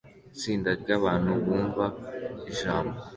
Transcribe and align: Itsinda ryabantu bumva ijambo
Itsinda 0.33 0.69
ryabantu 0.81 1.31
bumva 1.43 1.85
ijambo 2.51 2.95